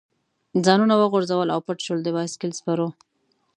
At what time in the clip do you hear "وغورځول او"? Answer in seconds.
0.97-1.59